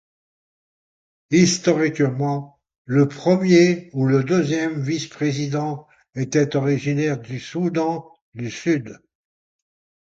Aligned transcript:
Historiquement, 1.29 2.59
le 2.85 3.07
premier 3.07 3.91
ou 3.93 4.07
le 4.07 4.23
deuxième 4.23 4.81
vice-président 4.81 5.85
était 6.15 6.55
originaire 6.55 7.19
du 7.19 7.39
Soudan 7.39 8.11
du 8.33 8.49
Sud. 8.49 8.99